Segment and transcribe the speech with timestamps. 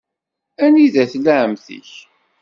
[0.63, 1.89] Anida tella ɛemmti-k?